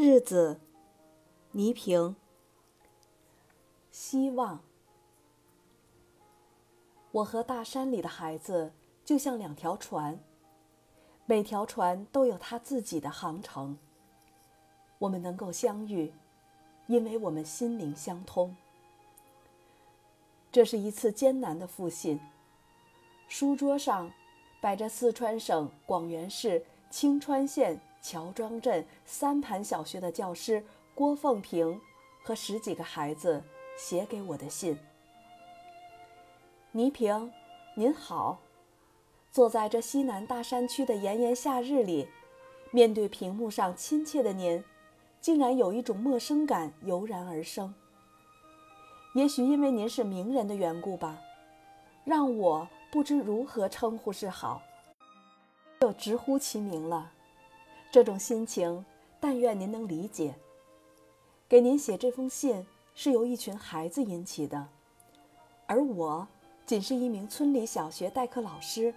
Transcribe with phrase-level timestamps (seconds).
[0.00, 0.60] 日子，
[1.50, 2.14] 倪萍。
[3.90, 4.60] 希望。
[7.10, 8.72] 我和大山里的孩子
[9.04, 10.16] 就像两条船，
[11.26, 13.76] 每条船都有它自己的航程。
[15.00, 16.12] 我们能够相遇，
[16.86, 18.54] 因为我们心灵相通。
[20.52, 22.20] 这是一次艰难的复信。
[23.26, 24.08] 书桌上
[24.60, 27.80] 摆着四川省广元市青川县。
[28.00, 31.80] 乔庄镇三盘小学的教师郭凤平
[32.22, 33.42] 和十几个孩子
[33.76, 34.78] 写给我的信。
[36.72, 37.32] 倪萍，
[37.74, 38.38] 您好。
[39.30, 42.08] 坐在这西南大山区的炎炎夏日里，
[42.70, 44.64] 面对屏幕上亲切的您，
[45.20, 47.74] 竟然有一种陌生感油然而生。
[49.14, 51.18] 也许因为您是名人的缘故吧，
[52.04, 54.62] 让我不知如何称呼是好，
[55.80, 57.12] 就直呼其名了。
[57.90, 58.84] 这种心情，
[59.18, 60.34] 但愿您能理解。
[61.48, 64.68] 给您写这封信是由一群孩子引起的，
[65.66, 66.28] 而我
[66.66, 68.94] 仅是一名村里小学代课老师。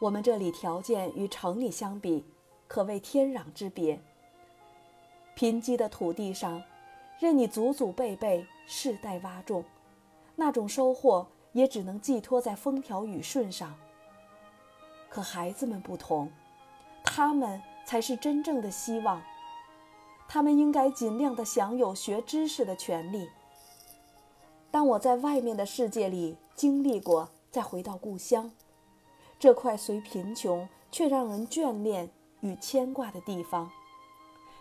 [0.00, 2.24] 我们这里条件与城里相比，
[2.66, 4.00] 可谓天壤之别。
[5.36, 6.60] 贫瘠的土地上，
[7.20, 9.64] 任你祖祖辈辈世代挖种，
[10.34, 13.72] 那种收获也只能寄托在风调雨顺上。
[15.08, 16.28] 可孩子们不同。
[17.06, 19.22] 他们才是真正的希望，
[20.28, 23.30] 他们应该尽量的享有学知识的权利。
[24.70, 28.50] 当我在外面的世界里经历过，再回到故乡，
[29.38, 33.70] 这块虽贫穷却让人眷恋与牵挂的地方，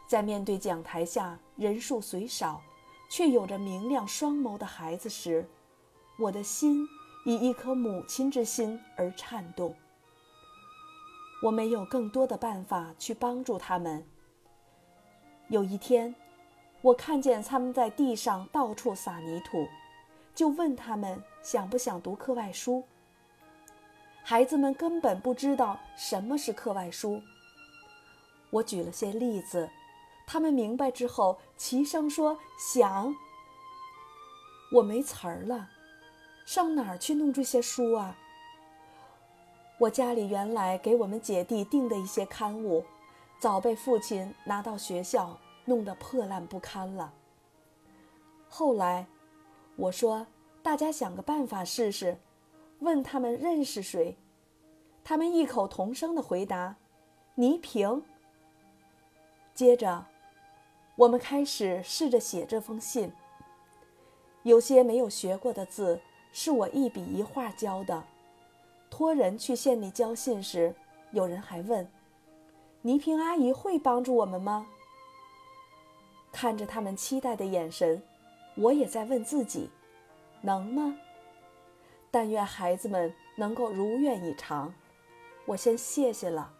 [0.08, 2.62] 在面对讲台下人数虽少，
[3.10, 5.46] 却有着明亮双眸的孩子时，
[6.18, 6.88] 我的心
[7.26, 9.76] 以一颗母亲之心而颤动。
[11.42, 14.06] 我没有更多的办法去帮助他们。
[15.50, 16.16] 有一天，
[16.82, 19.68] 我看见他们在地上到处撒泥土，
[20.34, 22.84] 就问他们想不想读课外书。
[24.24, 27.22] 孩子们根本不知道什么是课外书。
[28.50, 29.70] 我举了些例子，
[30.26, 33.14] 他们明白之后齐声说想。
[34.72, 35.70] 我没词儿了，
[36.44, 38.18] 上哪儿去弄这些书啊？
[39.78, 42.86] 我家里原来给我们姐弟订的一些刊物，
[43.40, 47.12] 早被父亲拿到学校弄得破烂不堪了。
[48.48, 49.06] 后来，
[49.76, 50.26] 我说
[50.64, 52.18] 大家想个办法试试，
[52.80, 54.18] 问他们认识谁，
[55.04, 56.78] 他们异口同声的回答
[57.36, 58.02] ：“倪萍。”
[59.54, 60.06] 接着，
[60.96, 63.12] 我们开始试着写这封信。
[64.44, 66.00] 有些没有学过的字，
[66.32, 68.06] 是我一笔一画教的。
[68.90, 70.74] 托人去县里交信时，
[71.12, 71.88] 有人还问
[72.82, 74.68] ：“倪萍阿姨会帮助我们吗？”
[76.32, 78.02] 看着他们期待的眼神，
[78.56, 79.70] 我也在问自己
[80.42, 80.98] ：“能吗？”
[82.10, 84.74] 但愿孩子们能够如愿以偿。
[85.46, 86.54] 我先谢谢了，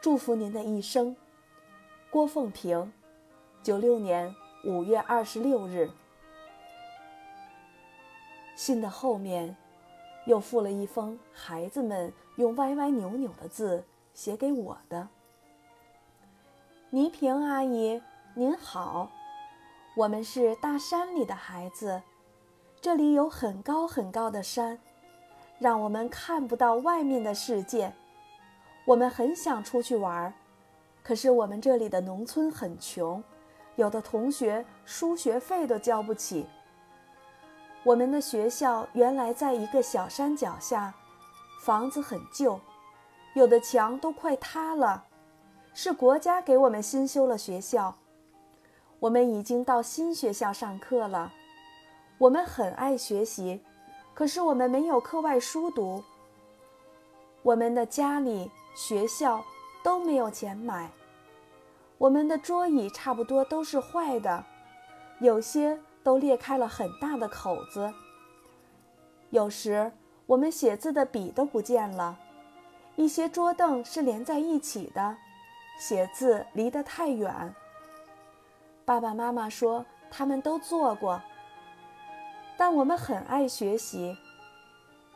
[0.00, 1.16] 祝福您的一生。
[2.10, 2.92] 郭凤萍，
[3.62, 4.34] 九六年
[4.64, 5.90] 五月二十六日。
[8.54, 9.56] 信的后面。
[10.28, 15.08] 又附了一封孩子们用歪歪扭扭的字写给我的。
[16.90, 18.02] 倪萍阿姨，
[18.34, 19.10] 您好，
[19.96, 22.02] 我们是大山里的孩子，
[22.78, 24.78] 这里有很高很高的山，
[25.58, 27.90] 让我们看不到外面的世界。
[28.84, 30.34] 我们很想出去玩，
[31.02, 33.24] 可是我们这里的农村很穷，
[33.76, 36.46] 有的同学书学费都交不起。
[37.84, 40.92] 我们的学校原来在一个小山脚下，
[41.62, 42.60] 房子很旧，
[43.34, 45.04] 有的墙都快塌了。
[45.72, 47.96] 是国家给我们新修了学校，
[48.98, 51.32] 我们已经到新学校上课了。
[52.18, 53.62] 我们很爱学习，
[54.12, 56.02] 可是我们没有课外书读。
[57.42, 59.42] 我们的家里、学校
[59.84, 60.90] 都没有钱买。
[61.96, 64.44] 我们的桌椅差不多都是坏的，
[65.20, 65.78] 有些。
[66.08, 67.92] 都裂开了很大的口子。
[69.28, 69.92] 有时
[70.24, 72.18] 我们写字的笔都不见了，
[72.96, 75.14] 一些桌凳是连在一起的，
[75.78, 77.54] 写字离得太远。
[78.86, 81.20] 爸爸妈妈说他们都做过，
[82.56, 84.16] 但我们很爱学习。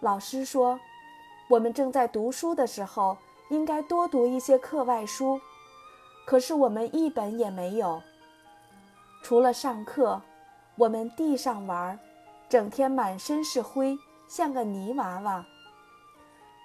[0.00, 0.78] 老师说，
[1.48, 3.16] 我们正在读书的时候
[3.48, 5.40] 应该多读一些课外书，
[6.26, 8.02] 可是我们一本也没有，
[9.22, 10.20] 除了上课。
[10.76, 11.98] 我们地上玩，
[12.48, 15.44] 整天满身是灰，像个泥娃娃。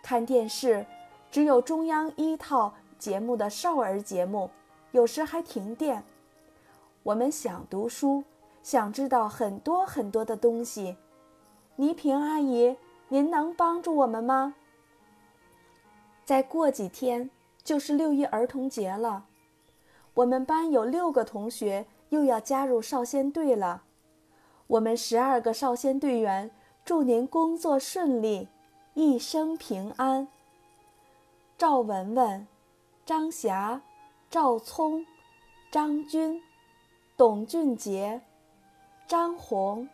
[0.01, 0.85] 看电视，
[1.29, 4.49] 只有中央一套节目的少儿节目，
[4.91, 6.03] 有时还停电。
[7.03, 8.23] 我们想读书，
[8.63, 10.95] 想知道很多很多的东西。
[11.75, 12.75] 倪萍阿姨，
[13.09, 14.55] 您能帮助我们吗？
[16.23, 17.29] 再过几天
[17.63, 19.25] 就是六一儿童节了，
[20.13, 23.83] 我们班有六个同学又要加入少先队了。
[24.67, 26.51] 我们十二个少先队员
[26.83, 28.47] 祝您工作顺利，
[28.93, 30.27] 一生平安。
[31.57, 32.45] 赵文文、
[33.05, 33.81] 张霞、
[34.29, 35.05] 赵聪、
[35.71, 36.43] 张军、
[37.15, 38.21] 董俊杰、
[39.07, 39.87] 张红。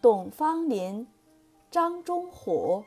[0.00, 1.06] 董方林、
[1.70, 2.82] 张忠虎。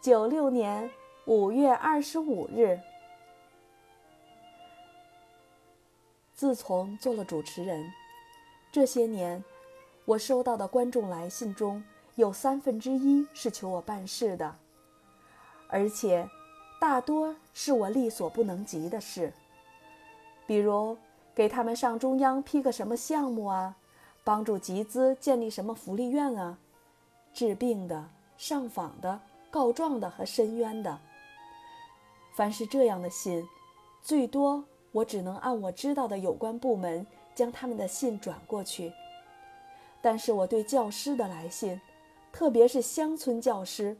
[0.00, 0.88] 九六年
[1.26, 2.78] 五月二十五日。
[6.32, 7.92] 自从做了主持人，
[8.70, 9.42] 这些年，
[10.08, 11.84] 我收到的观众来信中
[12.14, 14.56] 有三分之一是求我办事的，
[15.68, 16.26] 而且
[16.80, 19.30] 大多是我力所不能及的事，
[20.46, 20.96] 比如
[21.34, 23.76] 给他们上中央批个什么项目啊。
[24.24, 26.58] 帮助集资建立什么福利院啊？
[27.32, 29.20] 治病的、上访的、
[29.50, 30.98] 告状的和申冤的。
[32.34, 33.46] 凡是这样的信，
[34.02, 38.92] 最多我只能按我知道的有关部门将他们的信转过去。
[40.00, 41.80] 但是我对教师的来信，
[42.32, 43.96] 特别是乡村教师，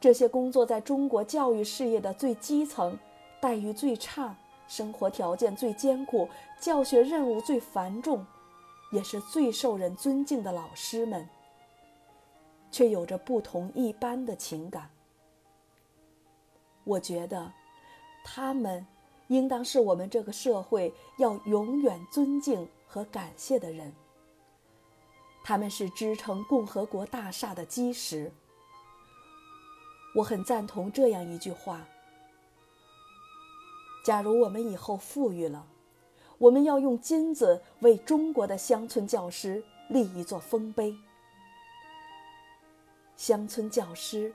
[0.00, 2.98] 这些工作在中国教育事业的最基层、
[3.40, 4.36] 待遇最差、
[4.68, 6.28] 生活条件最艰苦、
[6.60, 8.24] 教学任务最繁重。
[8.92, 11.28] 也是最受人尊敬的老师们，
[12.70, 14.88] 却有着不同一般的情感。
[16.84, 17.50] 我觉得，
[18.24, 18.86] 他们
[19.26, 23.92] 应当是我们这个社会要永远尊敬和感谢的人。
[25.44, 28.32] 他们是支撑共和国大厦的基石。
[30.16, 31.86] 我很赞同这样一句话：
[34.04, 35.66] 假如我们以后富裕了。
[36.38, 40.96] 我们要用金子为中国的乡村教师立一座丰碑。
[43.16, 44.34] 乡村教师，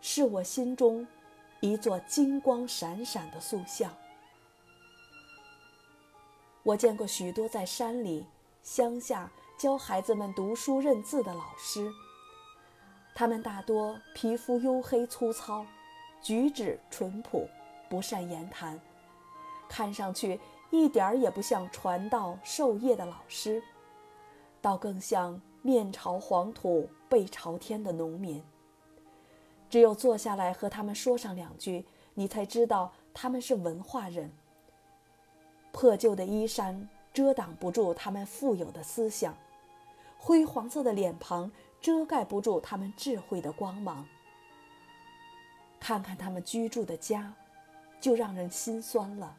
[0.00, 1.06] 是我心中
[1.60, 3.94] 一座金光闪闪的塑像。
[6.62, 8.24] 我见过许多在山里、
[8.62, 11.90] 乡下教孩子们读书认字的老师，
[13.14, 15.64] 他们大多皮肤黝黑粗糙，
[16.20, 17.48] 举止淳朴，
[17.88, 18.78] 不善言谈，
[19.68, 20.38] 看上去。
[20.70, 23.62] 一点儿也不像传道授业的老师，
[24.60, 28.42] 倒更像面朝黄土背朝天的农民。
[29.70, 34.30] 只有坐下来和他们说上两句，你才知道他们是文化人。
[35.70, 39.34] 破旧的衣衫遮挡不住他们富有的思想，
[40.18, 44.06] 灰黄色的脸庞遮盖不住他们智慧的光芒。
[45.78, 47.32] 看看他们居住的家，
[48.00, 49.36] 就让人心酸了。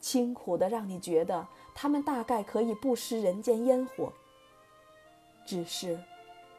[0.00, 4.12] 清苦的，让你觉得他们大概可以不食人间烟火。
[5.44, 6.00] 只是，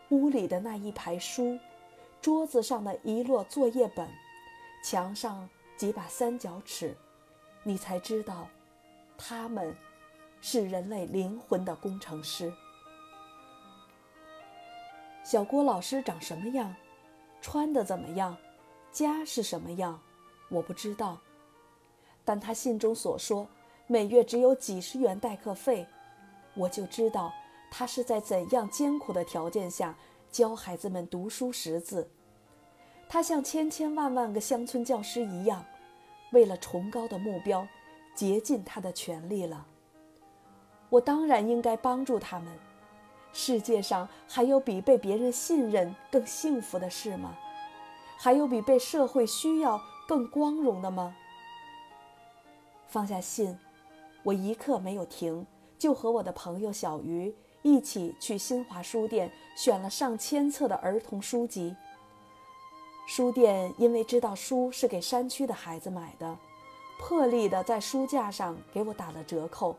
[0.09, 1.59] 屋里的那一排书，
[2.21, 4.09] 桌子上的一摞作业本，
[4.83, 6.95] 墙上几把三角尺，
[7.63, 8.47] 你才知道，
[9.17, 9.75] 他们，
[10.39, 12.53] 是人类灵魂的工程师。
[15.27, 16.73] 小郭老师长什么样，
[17.41, 18.37] 穿的怎么样，
[18.93, 19.99] 家是什么样，
[20.47, 21.19] 我不知道。
[22.23, 23.45] 但他信中所说，
[23.87, 25.85] 每月只有几十元代课费，
[26.55, 27.33] 我就知道
[27.69, 29.93] 他是在怎样艰苦的条件下
[30.31, 32.09] 教孩子们读书识字。
[33.09, 35.61] 他像千千万万个乡村教师一样，
[36.31, 37.67] 为了崇高的目标，
[38.15, 39.67] 竭尽他的全力了。
[40.87, 42.47] 我当然应该帮助他们。
[43.39, 47.37] 世界上还有比被别人信任更幸福的事吗？
[48.17, 51.15] 还有比被社会需要更光荣的吗？
[52.87, 53.55] 放下信，
[54.23, 55.45] 我一刻没有停，
[55.77, 61.75] 就和我的朋友小鱼一起去新华书店选了上千册的儿童书籍。
[63.07, 66.35] 书店因为知道书是给山区的孩子买的，
[66.99, 69.75] 破例的在书架上给我打了折扣，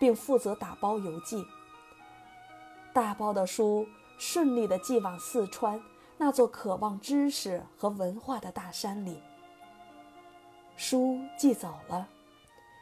[0.00, 1.44] 并负责打包邮寄。
[2.94, 3.84] 大包的书
[4.18, 5.82] 顺利的寄往四川
[6.16, 9.20] 那座渴望知识和文化的大山里。
[10.76, 12.08] 书寄走了。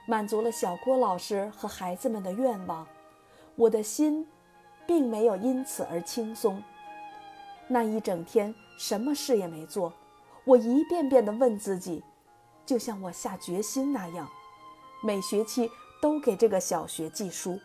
[0.07, 2.87] 满足了小郭老师和孩子们的愿望，
[3.55, 4.27] 我的心，
[4.87, 6.63] 并没有因此而轻松。
[7.69, 9.93] 那一整天什么事也没做，
[10.45, 12.03] 我一遍遍地问自己，
[12.67, 14.29] 就像我下决心那样，
[15.03, 15.71] 每学期
[16.03, 17.59] 都给这个小学寄书。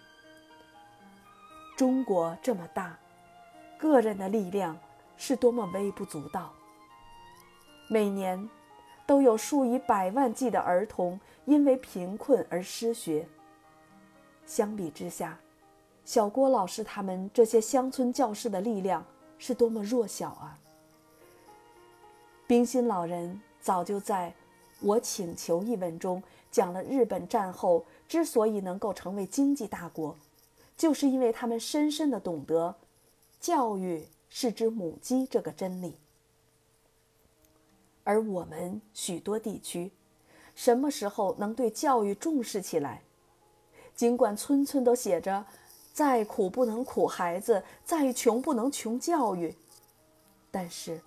[1.77, 2.97] 中国这么大，
[3.77, 4.75] 个人的力量
[5.15, 6.51] 是多么微不足道。
[7.87, 8.49] 每年，
[9.05, 13.27] 都有数以百万计的儿童因为贫困而失学。
[14.47, 15.37] 相比之下，
[16.03, 19.05] 小郭老师他们这些乡村教师的力量
[19.37, 20.57] 是多么弱小啊！
[22.47, 24.33] 冰心老人早就在
[24.81, 30.15] 我请求一文中讲了，日本战后之所以能够成为经济大国，
[30.77, 32.75] 就是因为他们深深的懂得，
[33.39, 35.97] 教育是只母鸡这个真理。
[38.03, 39.91] 而我们许多地区，
[40.55, 43.01] 什么时候能对教育重视起来？
[43.95, 45.45] 尽管村村都写着
[45.91, 49.55] “再苦不能苦孩子，再穷不能穷教育”，
[50.51, 51.01] 但是，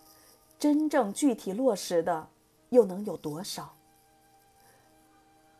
[0.58, 2.28] 真正具体落实的
[2.70, 3.76] 又能有多少？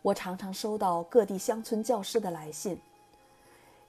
[0.02, 2.81] 我常常收到各地乡村教师的来信，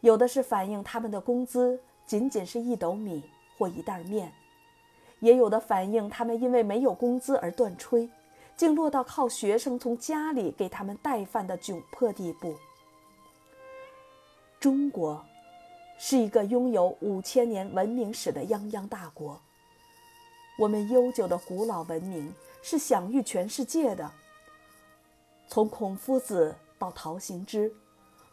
[0.02, 3.24] 有的是反映他们的工资仅仅是一斗米
[3.58, 4.32] 或一袋面，
[5.20, 8.10] 也有的反映他们因为没有工资而断炊，
[8.58, 12.56] 竟落到靠学生从家里给他们带饭的窘迫地步。
[14.60, 15.24] 中国
[15.98, 19.40] 是一个拥有五千年文明史的泱泱大国。
[20.58, 24.12] 我们悠久的古老文明是享誉全世界的。
[25.48, 27.74] 从孔夫子到陶行知，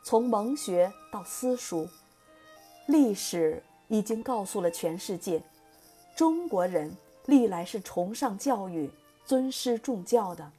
[0.08, 1.86] 从蒙学到私塾，
[2.86, 5.42] 历史已经告诉了全世界，
[6.16, 6.96] 中国人
[7.26, 8.90] 历来是崇尚教育、
[9.26, 10.50] 尊师重教的。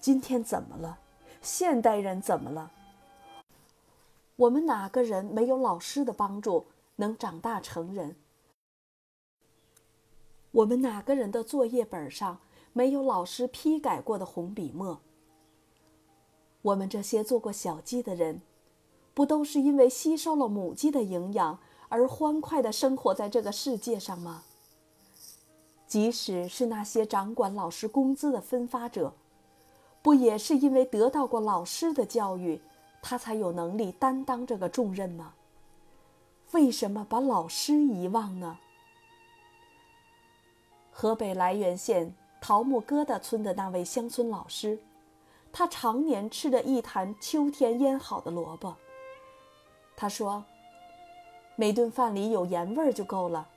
[0.00, 0.98] 今天怎么了？
[1.40, 2.72] 现代人怎么了？
[4.34, 8.16] 我们哪个人没有老师的帮助能长大成人？
[10.50, 12.40] 我们哪个人的作业本上
[12.72, 15.00] 没有老师批改过的红笔墨？
[16.62, 18.42] 我们这些做过小鸡的人，
[19.14, 24.42] 不都是因为吸收了母鸡的营养而欢快的生活在这个世界上吗？
[25.86, 29.12] 即使是那些掌管老师工资的分发者，
[30.02, 32.60] 不也是因为得到过老师的教育？
[33.02, 35.32] 他才有能力担当这个重任吗？
[36.52, 38.58] 为什么把老师遗忘呢？
[40.90, 44.78] 河北涞源县桃木疙瘩村的那位乡村老师，
[45.52, 48.76] 他常年吃着一坛秋天腌好的萝卜。
[49.96, 50.44] 他说
[51.56, 53.48] ：“每顿饭里有盐味儿就够了，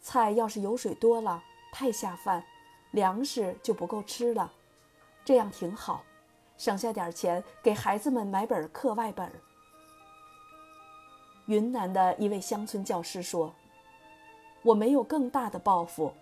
[0.00, 2.44] 菜要是油水多了，太下饭，
[2.90, 4.52] 粮食就不够吃了，
[5.24, 6.02] 这样挺好。”
[6.58, 9.30] 省下点钱给孩子们买本课外本。
[11.46, 13.54] 云南的一位乡村教师说
[14.64, 16.12] ：“我没有更大的抱负，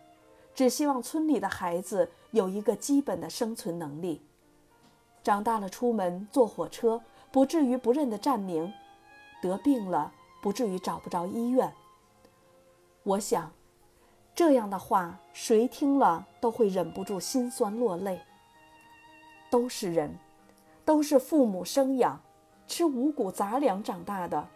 [0.52, 4.20] 只希望村里的孩子有一个基本的生存能力，
[5.24, 7.02] 长大了出门坐火车
[7.32, 8.72] 不至于不认得站名，
[9.42, 11.74] 得病了不至于找不着医院。”
[13.02, 13.50] 我想，
[14.36, 18.20] 这样的话谁听了都会忍不住心酸落泪。
[19.50, 20.16] 都是人。
[20.86, 22.20] 都是父母生养，
[22.66, 24.46] 吃五谷杂粮长大的，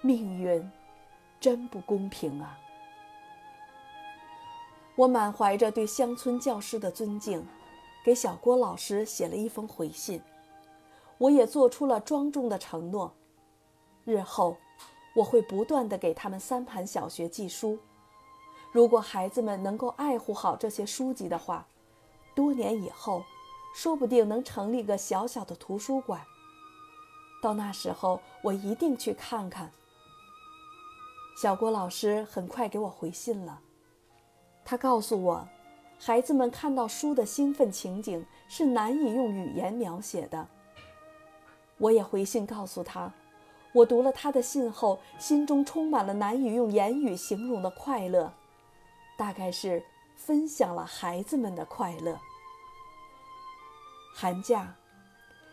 [0.00, 0.70] 命运
[1.40, 2.56] 真不公平啊！
[4.94, 7.44] 我满怀着对乡村教师的尊敬，
[8.04, 10.22] 给小郭老师写了一封回信。
[11.18, 13.12] 我也做出了庄重的承诺，
[14.04, 14.56] 日后
[15.16, 17.76] 我会不断的给他们三盘小学寄书。
[18.70, 21.66] 如果孩子们能够爱护好这些书籍的话，
[22.36, 23.24] 多年以后。
[23.76, 26.22] 说不定能成立个小小的图书馆。
[27.42, 29.72] 到那时候，我一定去看看。
[31.36, 33.60] 小郭老师很快给我回信了，
[34.64, 35.48] 他告诉我，
[35.98, 40.46] 孩子们看到书的兴奋情景是难以用语言描写的。
[41.78, 43.12] 我也回信告诉他，
[43.72, 48.32] 我读了他的信后，心中充满了难以用言语形容的快乐，
[49.16, 49.82] 大概是
[50.14, 52.18] 分享了孩子们的快乐。
[54.14, 54.76] 寒假，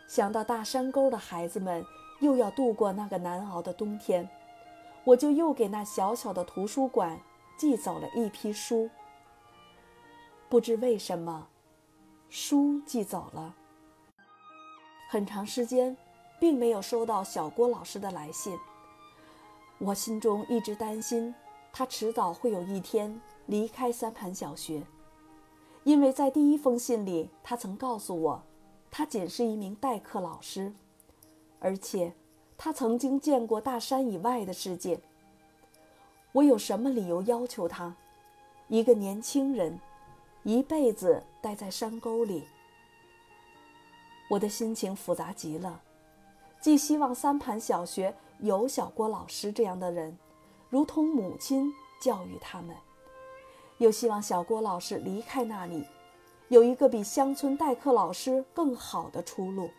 [0.07, 1.83] 想到大山沟的孩子们
[2.19, 4.29] 又要度过那个难熬的冬天，
[5.03, 7.19] 我就又给那小小的图书馆
[7.57, 8.89] 寄走了一批书。
[10.51, 11.47] 不知为什么，
[12.27, 13.55] 书寄走了。
[15.09, 15.95] 很长时间，
[16.41, 18.59] 并没有收到小郭老师的来信。
[19.77, 21.33] 我心中一直担心，
[21.71, 24.83] 他迟早会有一天离开三盘小学，
[25.85, 28.43] 因为在第一封信里，他曾告诉我。
[28.91, 30.73] 他仅是一名代课老师，
[31.61, 32.13] 而且
[32.57, 34.99] 他曾经见过大山以外的世界。
[36.33, 37.95] 我有什么理由要求他，
[38.67, 39.79] 一个年轻人，
[40.43, 42.47] 一辈子待在山沟里？
[44.27, 45.81] 我的心情复杂极了，
[46.59, 50.17] 既希望三盘小学有小郭老师这样的人，
[50.69, 51.71] 如同母亲
[52.01, 52.75] 教育他们，
[53.77, 55.85] 又希望小郭老师离开那里。
[56.47, 59.69] 有一个比乡村代课老师更好的出路。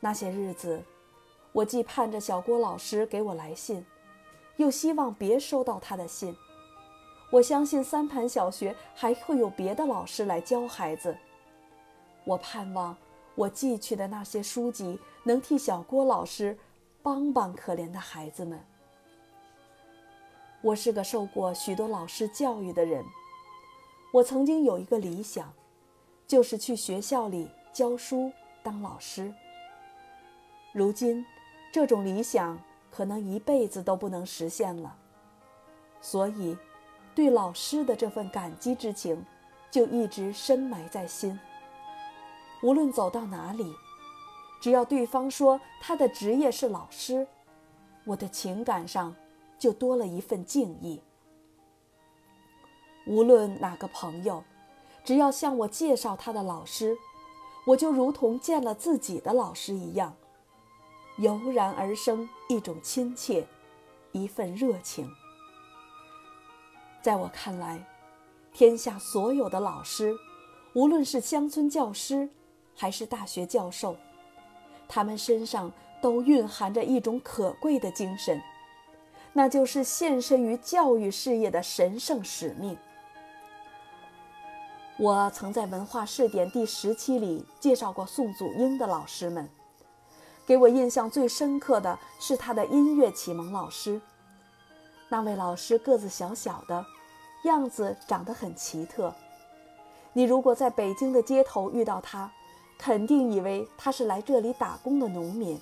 [0.00, 0.82] 那些日子，
[1.52, 3.84] 我既盼着小郭老师给我来信，
[4.56, 6.34] 又希望别收到他的信。
[7.30, 11.16] 我相信三盘小学还会有别的老师来教孩子。
[12.24, 12.96] 我盼望
[13.36, 16.58] 我寄去的那些书籍能替小郭老师
[17.02, 18.60] 帮帮可怜的孩子们。
[20.60, 23.04] 我是个受过许多老师教育的人，
[24.12, 25.52] 我曾经有一个理想，
[26.26, 28.32] 就是去学校里教书
[28.62, 29.32] 当老师。
[30.72, 31.24] 如今，
[31.72, 32.58] 这种理想
[32.90, 34.96] 可能一辈子都不能实现了，
[36.00, 36.58] 所以。
[37.14, 39.24] 对老师的这份感激之情，
[39.70, 41.38] 就一直深埋在心。
[42.62, 43.74] 无论走到哪里，
[44.60, 47.26] 只要对方说他的职业是老师，
[48.04, 49.14] 我的情感上
[49.58, 51.02] 就多了一份敬意。
[53.06, 54.44] 无论哪个朋友，
[55.02, 56.96] 只要向我介绍他的老师，
[57.66, 60.14] 我就如同见了自己的老师一样，
[61.18, 63.46] 油然而生一种亲切，
[64.12, 65.10] 一份热情。
[67.02, 67.82] 在我看来，
[68.52, 70.14] 天下所有的老师，
[70.74, 72.28] 无论是乡村教师，
[72.76, 73.96] 还是大学教授，
[74.86, 78.42] 他们身上都蕴含着一种可贵的精神，
[79.32, 82.76] 那就是献身于教育事业的神圣使命。
[84.98, 89.48] 我曾在《文化试点》第十期里介绍过宋祖英的老师们，
[90.46, 93.98] 给我印象最深刻的是他的音乐启蒙老师。
[95.12, 96.86] 那位老师个子小小的，
[97.42, 99.12] 样子长得很奇特。
[100.12, 102.30] 你如果在北京的街头遇到他，
[102.78, 105.60] 肯定以为他是来这里打工的农民。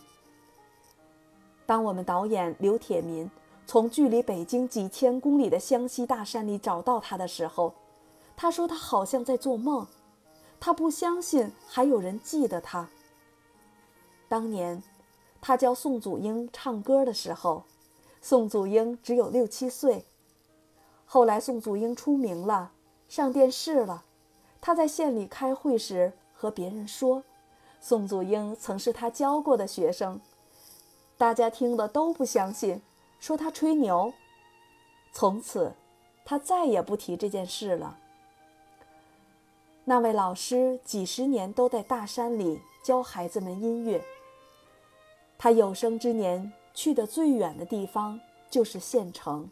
[1.65, 3.31] 当我们导演刘铁民
[3.67, 7.73] 从距离北京几千公里的湘西大山里找到他的时候，
[8.37, 9.87] 他说他好像在做梦，
[10.61, 12.87] 他不相信还有人记得他。
[14.29, 14.83] 当年，
[15.41, 17.65] 他教宋祖英唱歌的时候。
[18.21, 20.05] 宋祖英只有六七岁，
[21.07, 22.73] 后来宋祖英出名了，
[23.09, 24.05] 上电视了。
[24.61, 27.23] 他在县里开会时和别人说，
[27.81, 30.21] 宋祖英曾是他教过的学生。
[31.17, 32.83] 大家听了都不相信，
[33.21, 34.13] 说他吹牛。
[35.13, 35.73] 从此，
[36.25, 37.99] 他再也不提这件事了。
[39.85, 44.05] 那位老师几十年都在大山里教孩子们音乐。
[45.39, 46.53] 他有生之年。
[46.79, 49.51] 去的最远的地方就是县城。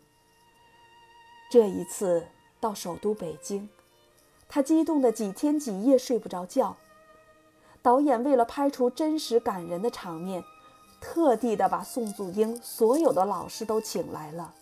[1.50, 2.24] 这一次
[2.60, 3.68] 到首都北京，
[4.48, 6.76] 他激动的几天几夜睡不着觉。
[7.82, 10.44] 导演为了拍出真实感人的场面，
[11.00, 14.54] 特地的把宋祖英所有的老师都请来了，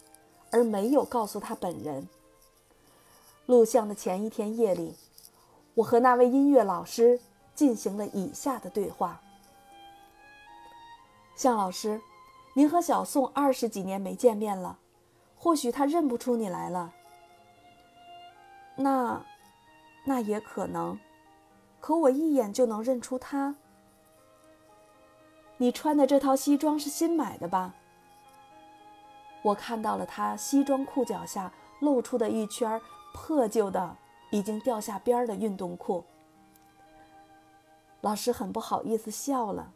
[0.51, 2.09] 而没有告诉他本人。
[3.45, 4.97] 录像的前一天夜里，
[5.75, 7.21] 我和那位音乐老师
[7.55, 9.21] 进行了以下的对话：
[11.37, 12.01] 向老师。
[12.55, 14.79] 您和小宋二十几年没见面了，
[15.37, 16.93] 或许他认不出你来了。
[18.77, 19.25] 那，
[20.05, 20.99] 那也可能，
[21.81, 23.57] 可我一眼就能认出他。
[25.57, 27.75] 你穿的这套西装是新买的吧？
[29.43, 32.81] 我看到了他西装裤脚下露出的一圈
[33.13, 33.97] 破旧的、
[34.31, 36.05] 已经掉下边儿的运动裤。
[38.01, 39.73] 老师很不好意思笑了。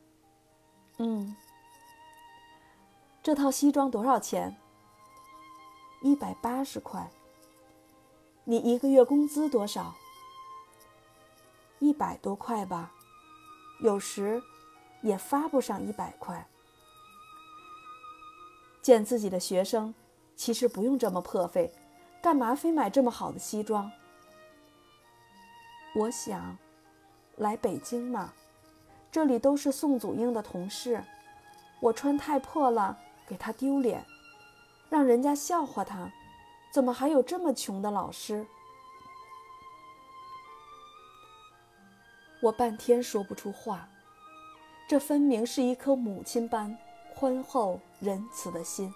[0.99, 1.37] 嗯。
[3.29, 4.57] 这套西装多少钱？
[6.01, 7.11] 一百八十块。
[8.45, 9.95] 你一个月工资多少？
[11.79, 12.91] 一百多块吧，
[13.83, 14.43] 有时
[15.03, 16.49] 也发不上一百块。
[18.81, 19.95] 见自己的学生，
[20.35, 21.71] 其实不用这么破费，
[22.23, 23.93] 干嘛非买这么好的西装？
[25.95, 26.57] 我想，
[27.37, 28.33] 来北京嘛，
[29.13, 31.05] 这里都是宋祖英的同事，
[31.81, 32.99] 我穿太破了。
[33.29, 34.07] 给他丢脸，
[34.89, 36.11] 让人家笑话他，
[36.73, 38.47] 怎么还有这么穷的老师？
[42.41, 43.89] 我半天说不出话，
[44.89, 46.79] 这分明是一颗母亲般
[47.15, 48.95] 宽厚仁慈的心。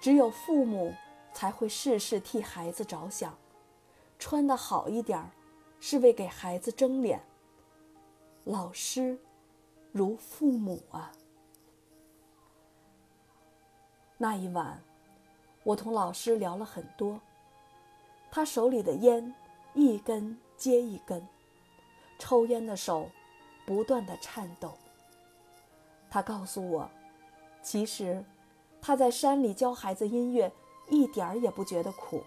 [0.00, 0.92] 只有父母
[1.32, 3.38] 才会事事替孩子着想，
[4.18, 5.30] 穿的好一点，
[5.78, 7.22] 是为给孩子争脸。
[8.44, 9.20] 老师，
[9.92, 11.12] 如父母啊。
[14.22, 14.80] 那一晚，
[15.64, 17.20] 我同老师聊了很多。
[18.30, 19.34] 他手里的烟
[19.74, 21.26] 一根接一根，
[22.20, 23.10] 抽烟的手
[23.66, 24.74] 不断的颤抖。
[26.08, 26.88] 他告诉我，
[27.64, 28.24] 其实
[28.80, 30.52] 他在山里教孩子音乐，
[30.88, 32.22] 一点儿也不觉得苦。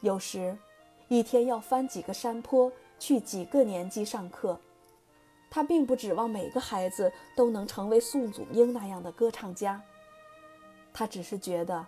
[0.00, 0.58] 有时，
[1.06, 4.60] 一天要翻几个山坡，去几个年级上课。
[5.48, 9.80] 他并不指望每个孩子都能成为宋祖英那样的歌唱家。
[10.98, 11.86] 他只是觉得，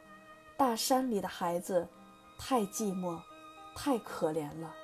[0.54, 1.88] 大山里的孩子
[2.38, 3.18] 太寂寞，
[3.74, 4.74] 太可怜了。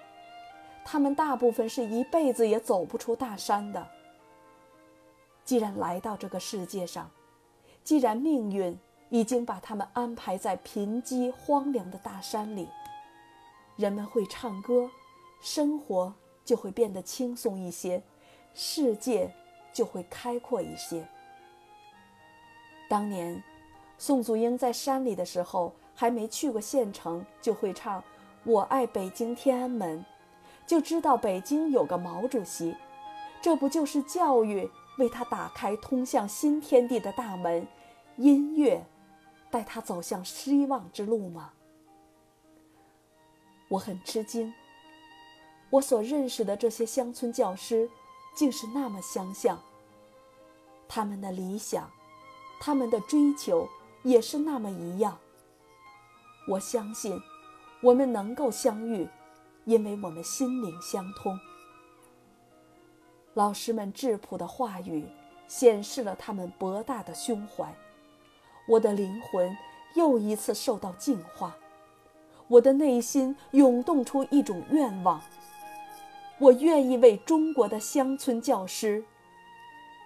[0.83, 3.87] 他们大部分是一辈子也走不出大山的。
[5.45, 7.11] 既然来到这个世界上，
[7.83, 8.75] 既然命运
[9.11, 12.67] 已经把他们安排在贫瘠荒凉的大山里，
[13.77, 14.91] 人们会唱歌，
[15.43, 16.15] 生活
[16.47, 18.03] 就会变得轻松一些，
[18.55, 19.31] 世界
[19.71, 21.07] 就会开阔一些。
[22.89, 23.45] 当年，
[23.99, 28.01] 宋祖英在山里的时候，还没去过县城，就会唱
[28.45, 29.99] 《我爱北京天安门》，
[30.67, 32.75] 就知道北京有个毛主席，
[33.41, 34.71] 这不就是教育？
[34.97, 37.67] 为他打开通向新天地的大门，
[38.17, 38.87] 音乐
[39.51, 41.51] 带他走向希望之路吗？
[43.71, 44.55] 我很吃惊，
[45.71, 47.91] 我所认识的这些乡村教师，
[48.37, 49.61] 竟是那么相像。
[50.87, 51.91] 他们的理想，
[52.61, 53.69] 他们的追求，
[54.05, 55.19] 也是那么一样。
[56.47, 57.21] 我相信，
[57.83, 59.09] 我们能够相遇，
[59.65, 61.37] 因为我们心灵相通。
[63.33, 65.05] 老师们质朴的话语，
[65.49, 67.75] 显示了他们博大的胸怀。
[68.69, 69.57] 我的灵魂
[69.97, 71.57] 又一次受到净化，
[72.47, 75.21] 我的内心涌动出一种愿望：
[76.39, 79.05] 我愿意为中国的乡村教师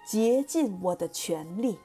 [0.07, 1.77] 竭尽我的全力。